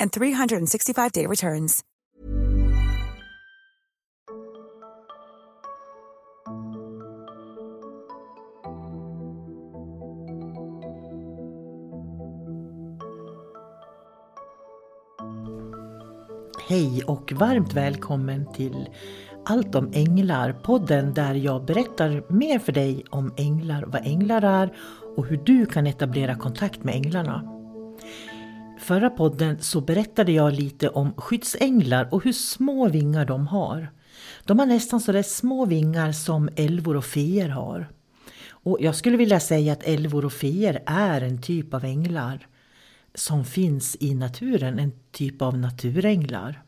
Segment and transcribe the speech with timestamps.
[0.00, 1.82] and 365-day returns.
[16.68, 18.88] Hej och varmt välkommen till
[19.48, 24.76] Allt om änglar, podden där jag berättar mer för dig om änglar, vad änglar är
[25.16, 27.55] och hur du kan etablera kontakt med änglarna.
[28.86, 33.92] Förra podden så berättade jag lite om skyddsänglar och hur små vingar de har.
[34.44, 37.88] De har nästan så där små vingar som älvor och feer har.
[38.48, 42.46] Och jag skulle vilja säga att älvor och feer är en typ av änglar
[43.14, 46.62] som finns i naturen, en typ av naturänglar.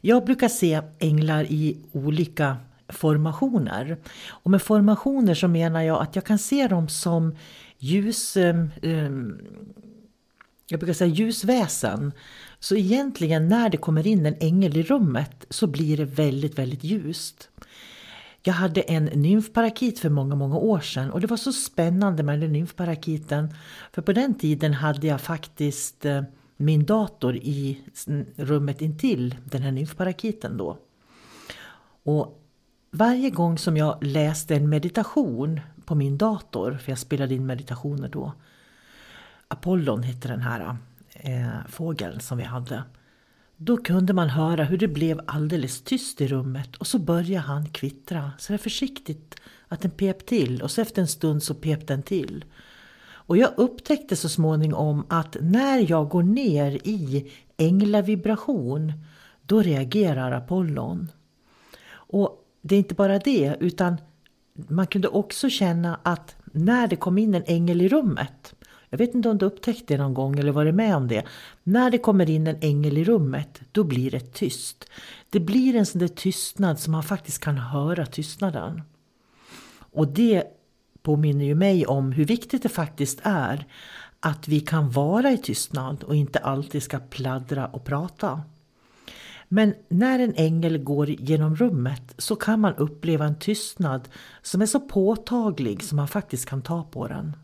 [0.00, 2.56] Jag brukar se änglar i olika
[2.88, 3.96] formationer.
[4.28, 7.36] Och med formationer så menar jag att jag kan se dem som
[7.78, 8.36] ljus...
[8.36, 9.40] Um,
[10.68, 12.12] jag brukar säga ljusväsen.
[12.58, 16.84] Så egentligen när det kommer in en ängel i rummet så blir det väldigt, väldigt
[16.84, 17.48] ljust.
[18.42, 22.40] Jag hade en nymfparakit för många, många år sedan och det var så spännande med
[22.40, 23.54] den nymfparakiten.
[23.92, 26.22] För på den tiden hade jag faktiskt eh,
[26.56, 27.80] min dator i
[28.36, 30.78] rummet intill den här nymfparakiten då.
[32.02, 32.42] Och
[32.90, 38.08] varje gång som jag läste en meditation på min dator, för jag spelade in meditationer
[38.08, 38.32] då.
[39.48, 40.76] Apollon hette den här
[41.12, 42.82] eh, fågeln som vi hade.
[43.56, 47.68] Då kunde man höra hur det blev alldeles tyst i rummet och så började han
[47.68, 48.32] kvittra.
[48.38, 49.34] Så det försiktigt
[49.68, 52.44] att den pep till och så efter en stund så pep den till.
[53.08, 58.92] Och jag upptäckte så småningom att när jag går ner i änglavibration
[59.42, 61.10] då reagerar Apollon.
[61.88, 63.96] Och det är inte bara det utan
[64.52, 68.54] man kunde också känna att när det kom in en ängel i rummet
[68.96, 71.24] jag vet inte om du upptäckte det någon gång eller varit med om det.
[71.62, 74.90] När det kommer in en ängel i rummet, då blir det tyst.
[75.30, 78.82] Det blir en sån där tystnad som man faktiskt kan höra tystnaden.
[79.78, 80.44] Och det
[81.02, 83.66] påminner ju mig om hur viktigt det faktiskt är
[84.20, 88.42] att vi kan vara i tystnad och inte alltid ska pladdra och prata.
[89.48, 94.08] Men när en ängel går genom rummet så kan man uppleva en tystnad
[94.42, 97.36] som är så påtaglig som man faktiskt kan ta på den.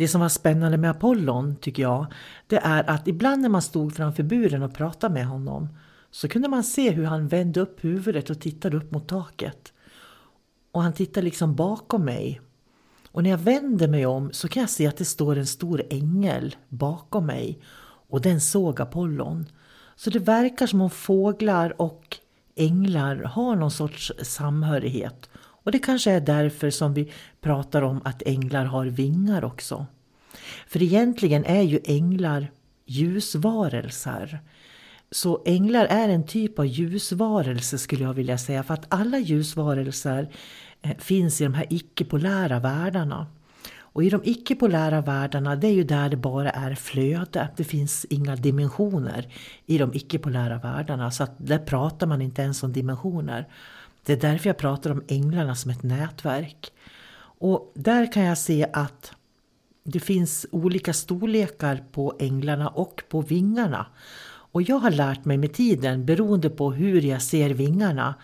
[0.00, 2.06] Det som var spännande med Apollon tycker jag,
[2.46, 5.68] det är att ibland när man stod framför buren och pratade med honom
[6.10, 9.72] så kunde man se hur han vände upp huvudet och tittade upp mot taket.
[10.72, 12.40] Och han tittade liksom bakom mig.
[13.12, 15.82] Och när jag vänder mig om så kan jag se att det står en stor
[15.90, 17.62] ängel bakom mig.
[18.08, 19.46] Och den såg Apollon.
[19.96, 22.16] Så det verkar som om fåglar och
[22.56, 25.29] änglar har någon sorts samhörighet.
[25.64, 29.86] Och det kanske är därför som vi pratar om att änglar har vingar också.
[30.66, 32.50] För egentligen är ju änglar
[32.86, 34.40] ljusvarelser.
[35.10, 38.62] Så änglar är en typ av ljusvarelse skulle jag vilja säga.
[38.62, 40.28] För att alla ljusvarelser
[40.82, 43.26] eh, finns i de här icke-polära världarna.
[43.92, 47.48] Och i de icke-polära världarna det är ju där det bara är flöde.
[47.56, 49.34] Det finns inga dimensioner
[49.66, 51.10] i de icke-polära världarna.
[51.10, 53.48] Så att där pratar man inte ens om dimensioner.
[54.04, 56.72] Det är därför jag pratar om änglarna som ett nätverk.
[57.40, 59.12] Och där kan jag se att
[59.84, 63.86] det finns olika storlekar på änglarna och på vingarna.
[64.52, 68.14] Och jag har lärt mig med tiden, beroende på hur jag ser vingarna,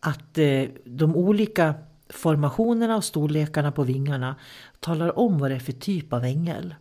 [0.00, 1.74] att eh, de olika
[2.10, 4.36] formationerna och storlekarna på vingarna
[4.80, 6.74] talar om vad det är för typ av ängel.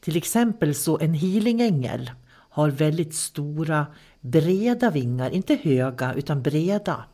[0.00, 3.86] Till exempel så en healingängel har väldigt stora
[4.20, 7.04] breda vingar, inte höga utan breda.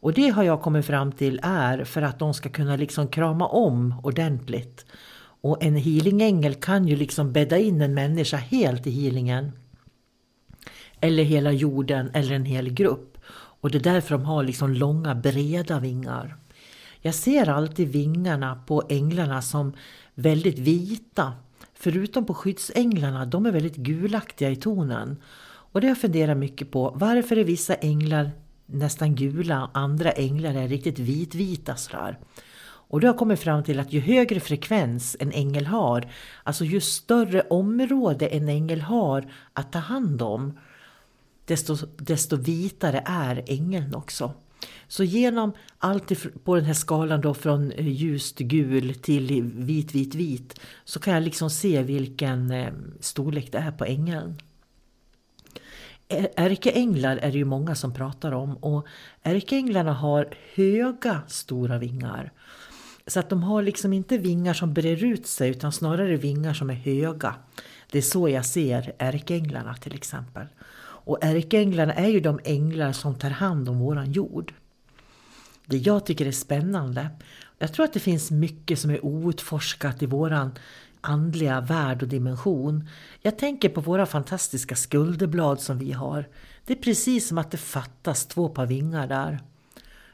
[0.00, 3.46] Och det har jag kommit fram till är för att de ska kunna liksom krama
[3.46, 4.86] om ordentligt.
[5.42, 9.52] Och en healingängel kan ju liksom bädda in en människa helt i healingen.
[11.00, 13.18] eller hela jorden eller en hel grupp.
[13.60, 16.36] Och det är därför de har liksom långa breda vingar.
[17.00, 19.72] Jag ser alltid vingarna på änglarna som
[20.14, 21.32] väldigt vita.
[21.74, 25.16] Förutom på skyddsänglarna, de är väldigt gulaktiga i tonen.
[25.42, 26.92] Och det har jag funderat mycket på.
[26.96, 28.30] Varför är vissa änglar
[28.72, 32.18] nästan gula, andra änglar är riktigt vitvita sådär.
[32.90, 36.10] Och då har jag kommit fram till att ju högre frekvens en ängel har,
[36.42, 40.58] alltså ju större område en ängel har att ta hand om,
[41.44, 44.32] desto, desto vitare är ängeln också.
[44.88, 46.12] Så genom allt
[46.44, 51.14] på den här skalan då från eh, ljust gul till vit, vit, vit så kan
[51.14, 54.38] jag liksom se vilken eh, storlek det är på ängeln.
[56.36, 58.86] Ärkeänglar är det ju många som pratar om och
[59.22, 62.32] ärkeänglarna har höga stora vingar.
[63.06, 66.70] Så att de har liksom inte vingar som brer ut sig utan snarare vingar som
[66.70, 67.34] är höga.
[67.90, 70.46] Det är så jag ser ärkeänglarna till exempel.
[70.82, 74.54] Och ärkeänglarna är ju de änglar som tar hand om våran jord.
[75.66, 77.08] Det jag tycker är spännande,
[77.58, 80.50] jag tror att det finns mycket som är outforskat i våran
[81.00, 82.88] andliga värld och dimension.
[83.20, 86.28] Jag tänker på våra fantastiska skulderblad som vi har.
[86.66, 89.40] Det är precis som att det fattas två par vingar där.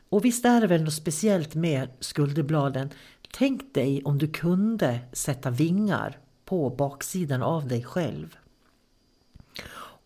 [0.09, 2.91] Och visst är det väl något speciellt med skulderbladen.
[3.31, 8.37] Tänk dig om du kunde sätta vingar på baksidan av dig själv.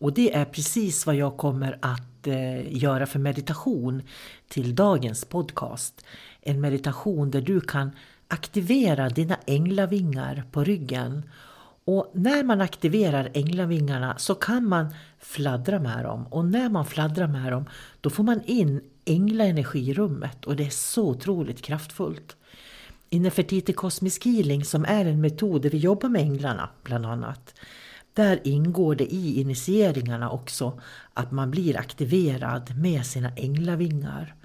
[0.01, 4.01] Och det är precis vad jag kommer att eh, göra för meditation
[4.47, 6.05] till dagens podcast.
[6.41, 7.91] En meditation där du kan
[8.31, 11.29] aktivera dina änglavingar på ryggen.
[11.85, 16.27] Och när man aktiverar änglavingarna så kan man fladdra med dem.
[16.29, 17.65] Och när man fladdrar med dem
[18.01, 22.35] då får man in änglaenergi i rummet och det är så otroligt kraftfullt.
[23.09, 27.53] I Nefertiti Cosmic Healing som är en metod där vi jobbar med änglarna bland annat.
[28.13, 30.79] Där ingår det i initieringarna också
[31.13, 34.35] att man blir aktiverad med sina änglavingar.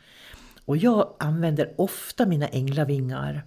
[0.66, 3.44] Och jag använder ofta mina änglavingar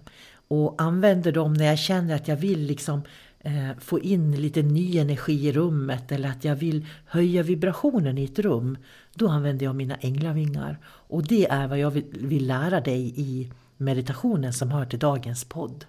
[0.48, 3.02] och använder dem när jag känner att jag vill liksom
[3.40, 8.24] eh, få in lite ny energi i rummet eller att jag vill höja vibrationen i
[8.24, 8.78] ett rum.
[9.14, 10.78] Då använder jag mina änglavingar.
[10.84, 15.44] Och det är vad jag vill, vill lära dig i meditationen som hör till dagens
[15.44, 15.84] podd.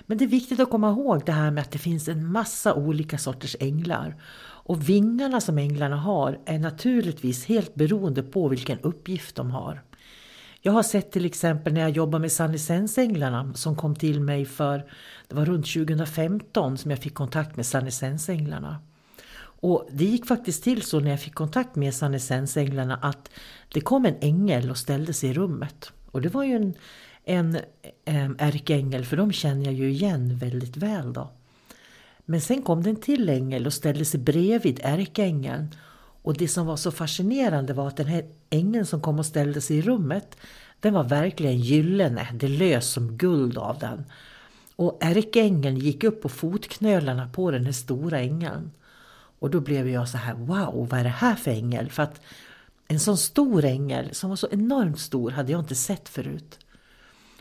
[0.00, 2.74] Men det är viktigt att komma ihåg det här med att det finns en massa
[2.74, 4.16] olika sorters änglar.
[4.42, 9.82] Och vingarna som änglarna har är naturligtvis helt beroende på vilken uppgift de har.
[10.62, 12.58] Jag har sett till exempel när jag jobbar med Sunny
[13.54, 14.86] som kom till mig för,
[15.28, 17.90] det var runt 2015 som jag fick kontakt med Sunny
[19.42, 22.18] Och det gick faktiskt till så när jag fick kontakt med Sunny
[23.02, 23.30] att
[23.72, 25.92] det kom en ängel och ställde sig i rummet.
[26.10, 26.74] Och det var ju
[27.24, 27.58] en,
[28.04, 31.30] en ärkeängel för de känner jag ju igen väldigt väl då.
[32.24, 35.74] Men sen kom det en till ängel och ställde sig bredvid ärkeängeln
[36.22, 39.60] och det som var så fascinerande var att den här ängeln som kom och ställde
[39.60, 40.36] sig i rummet,
[40.80, 44.04] den var verkligen gyllene, det lös som guld av den.
[44.76, 48.70] Och ärkeängeln gick upp på fotknölarna på den här stora ängeln.
[49.38, 51.90] Och då blev jag så här, wow, vad är det här för ängel?
[51.90, 52.20] För att
[52.88, 56.58] en sån stor ängel, som var så enormt stor, hade jag inte sett förut.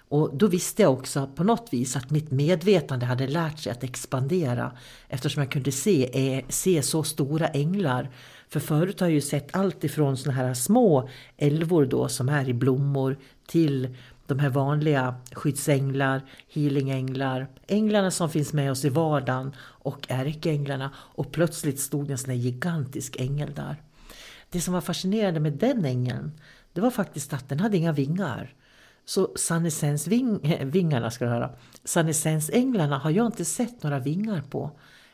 [0.10, 3.84] Och då visste jag också på något vis att mitt medvetande hade lärt sig att
[3.84, 4.72] expandera
[5.08, 8.10] eftersom jag kunde se, eh, se så stora änglar
[8.50, 12.50] för förut har jag ju sett allt ifrån såna här små älvor då som är
[12.50, 13.96] i blommor till
[14.28, 20.92] de här vanliga skyddsänglar, healingänglar, änglarna som finns med oss i vardagen och ärkeänglarna.
[20.96, 23.82] Och plötsligt stod en sån här gigantisk ängel där.
[24.50, 26.32] Det som var fascinerande med den ängeln,
[26.74, 28.54] det var faktiskt att den hade inga vingar.
[29.10, 31.50] Så Sannesens-vingarna ska du höra.
[31.84, 34.72] Sannesens-änglarna har jag inte sett några vingar på.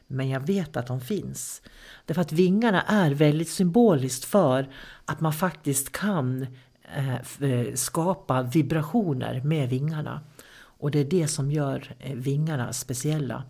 [0.08, 1.62] Men jag vet att de finns.
[2.06, 4.70] Därför att vingarna är väldigt symboliskt för
[5.06, 6.48] att man faktiskt kan
[6.96, 10.22] eh, eh, skapa vibrationer med vingarna.
[10.56, 13.44] Och det är det som gör eh, vingarna speciella.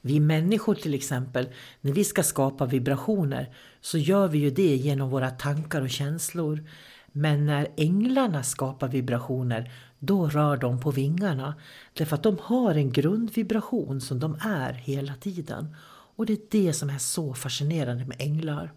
[0.00, 1.48] Vi människor till exempel,
[1.80, 6.64] när vi ska skapa vibrationer så gör vi ju det genom våra tankar och känslor.
[7.16, 11.54] Men när änglarna skapar vibrationer då rör de på vingarna.
[11.92, 15.76] Därför att de har en grundvibration som de är hela tiden.
[16.16, 18.72] Och det är det som är så fascinerande med änglar.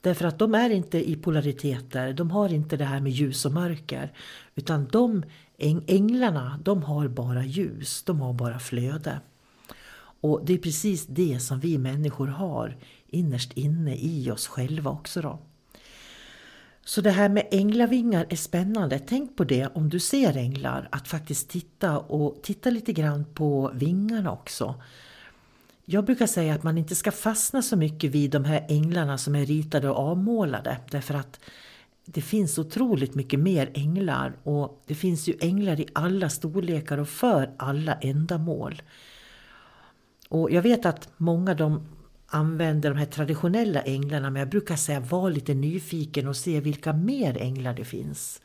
[0.00, 3.52] Därför att de är inte i polariteter, de har inte det här med ljus och
[3.52, 4.12] mörker.
[4.54, 5.22] Utan de
[5.86, 9.20] änglarna, de har bara ljus, de har bara flöde.
[10.20, 12.76] Och det är precis det som vi människor har
[13.06, 15.38] innerst inne i oss själva också då.
[16.94, 18.98] Så det här med änglavingar är spännande.
[18.98, 23.70] Tänk på det om du ser änglar, att faktiskt titta och titta lite grann på
[23.74, 24.74] vingarna också.
[25.84, 29.34] Jag brukar säga att man inte ska fastna så mycket vid de här änglarna som
[29.34, 31.40] är ritade och avmålade därför att
[32.04, 37.08] det finns otroligt mycket mer änglar och det finns ju änglar i alla storlekar och
[37.08, 38.82] för alla ändamål.
[40.28, 41.86] Och jag vet att många de
[42.34, 46.92] använder de här traditionella änglarna men jag brukar säga var lite nyfiken och se vilka
[46.92, 48.40] mer änglar det finns.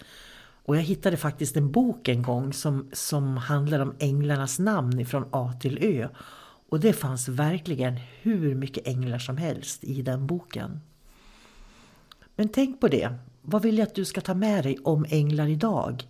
[0.65, 5.25] Och jag hittade faktiskt en bok en gång som, som handlar om änglarnas namn från
[5.31, 6.08] A till Ö.
[6.69, 10.79] Och det fanns verkligen hur mycket änglar som helst i den boken.
[12.36, 15.48] Men tänk på det, vad vill jag att du ska ta med dig om änglar
[15.48, 16.03] idag?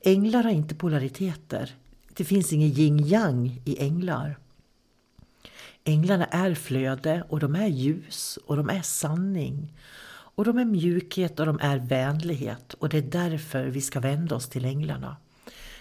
[0.00, 1.74] Änglar har inte polariteter.
[2.16, 4.38] Det finns ingen yin-yang i änglar.
[5.84, 9.72] Änglarna är flöde och de är ljus och de är sanning.
[10.34, 14.34] Och de är mjukhet och de är vänlighet och det är därför vi ska vända
[14.34, 15.16] oss till änglarna.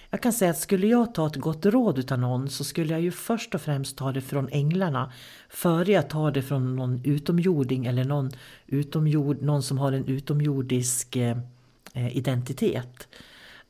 [0.09, 3.01] Jag kan säga att skulle jag ta ett gott råd utav någon så skulle jag
[3.01, 5.13] ju först och främst ta det från änglarna
[5.49, 8.31] före jag tar det från någon utomjording eller någon,
[8.67, 11.37] utomjord, någon som har en utomjordisk eh,
[12.17, 13.07] identitet.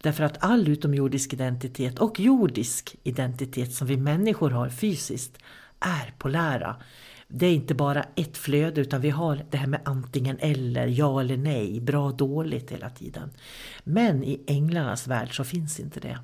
[0.02, 5.38] Därför att all utomjordisk identitet och jordisk identitet som vi människor har fysiskt
[5.80, 6.76] är polära.
[7.28, 11.20] Det är inte bara ett flöde utan vi har det här med antingen eller, ja
[11.20, 13.30] eller nej, bra dåligt hela tiden.
[13.84, 16.20] Men i änglarnas värld så finns inte det.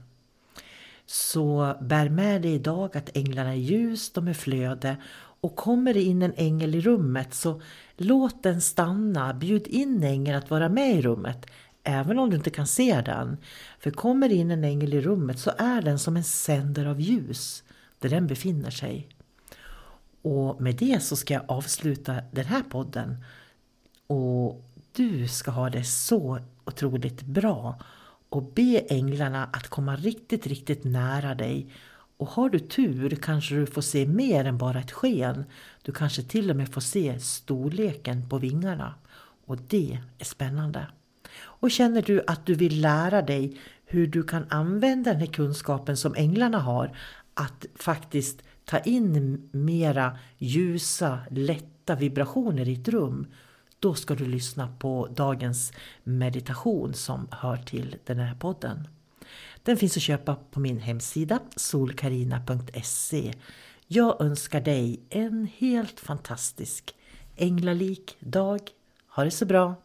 [1.05, 4.97] Så bär med dig idag att änglarna är ljus, de är flöde
[5.41, 7.61] och kommer det in en ängel i rummet så
[7.97, 11.45] låt den stanna, bjud in ängeln att vara med i rummet
[11.85, 13.37] även om du inte kan se den.
[13.79, 17.01] För kommer det in en ängel i rummet så är den som en sänder av
[17.01, 17.63] ljus
[17.99, 19.09] där den befinner sig.
[20.25, 23.17] Och med det så ska jag avsluta den här podden.
[24.07, 27.79] Och du ska ha det så otroligt bra.
[28.29, 31.73] Och be änglarna att komma riktigt, riktigt nära dig.
[32.17, 35.45] Och har du tur kanske du får se mer än bara ett sken.
[35.81, 38.93] Du kanske till och med får se storleken på vingarna.
[39.45, 40.87] Och det är spännande.
[41.37, 45.97] Och känner du att du vill lära dig hur du kan använda den här kunskapen
[45.97, 46.97] som änglarna har
[47.33, 53.27] att faktiskt ta in mera ljusa, lätta vibrationer i ett rum,
[53.79, 58.87] då ska du lyssna på dagens meditation som hör till den här podden.
[59.63, 63.33] Den finns att köpa på min hemsida solkarina.se.
[63.87, 66.95] Jag önskar dig en helt fantastisk
[67.35, 68.59] änglalik dag.
[69.07, 69.84] Ha det så bra!